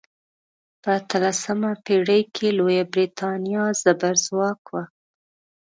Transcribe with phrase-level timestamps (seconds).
[0.81, 4.83] په اتلسمه پیړۍ کې لویه بریتانیا زبرځواک وه.